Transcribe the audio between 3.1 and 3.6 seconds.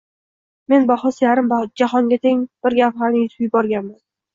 yutib